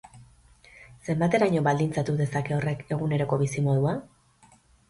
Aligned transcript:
Zenbateraino 1.09 1.61
baldintzatu 1.69 2.17
dezake 2.23 2.57
horrek 2.57 2.83
eguneroko 2.97 3.43
bizimodua? 3.43 3.95